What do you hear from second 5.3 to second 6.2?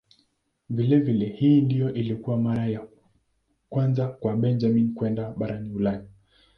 barani Ulaya.